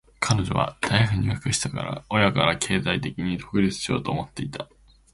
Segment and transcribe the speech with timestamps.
[0.19, 4.67] 彼女は大学に入学したら、親から経済的に独立しようと思っていた。